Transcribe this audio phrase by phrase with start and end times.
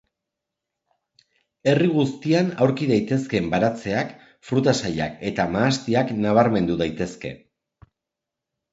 [1.71, 4.17] Herri guztian aurki daitezken baratzeak,
[4.51, 7.39] fruta-sailak eta mahastiak nabarmendu daitezke.